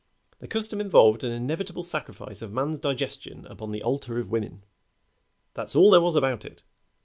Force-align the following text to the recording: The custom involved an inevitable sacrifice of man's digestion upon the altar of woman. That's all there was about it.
The 0.39 0.47
custom 0.47 0.81
involved 0.81 1.23
an 1.23 1.31
inevitable 1.31 1.83
sacrifice 1.83 2.41
of 2.41 2.51
man's 2.51 2.79
digestion 2.79 3.45
upon 3.45 3.71
the 3.71 3.83
altar 3.83 4.17
of 4.17 4.31
woman. 4.31 4.63
That's 5.53 5.75
all 5.75 5.91
there 5.91 6.01
was 6.01 6.15
about 6.15 6.43
it. 6.43 6.63